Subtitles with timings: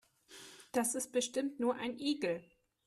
[0.71, 2.43] Das ist bestimmt nur ein Igel.